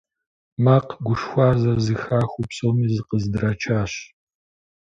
[0.63, 3.91] Макъ гушхуар зэрызэхахыу, псоми зыкъыздрачащ.